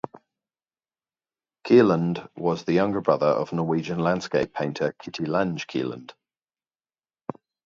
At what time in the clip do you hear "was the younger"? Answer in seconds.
2.35-3.01